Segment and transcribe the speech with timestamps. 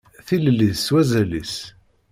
[0.27, 1.55] Tilelli s wazal-is.